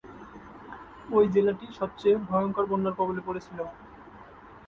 ওই 1.09 1.25
জেলাটি 1.33 1.65
সবচেয়ে 1.79 2.15
ভয়ঙ্কর 2.27 2.65
বন্যার 2.71 2.97
কবলে 2.99 3.21
পড়েছিল। 3.27 3.59